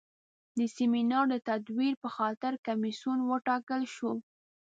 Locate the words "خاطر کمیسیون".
2.17-3.19